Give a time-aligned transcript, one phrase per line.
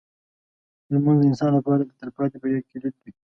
[0.93, 3.11] لمونځ د انسان لپاره د تلپاتې بریا کلید دی.